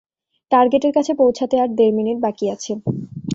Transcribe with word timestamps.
টার্গেটর 0.51 0.91
কাছে 0.93 1.11
পৌঁছাতে 1.13 1.55
আর 1.63 1.69
দেড় 1.77 1.93
মিনিট 1.97 2.17
বাকি 2.25 2.45
আছে। 2.55 2.71